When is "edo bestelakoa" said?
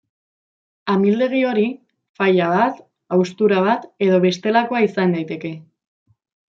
4.09-4.87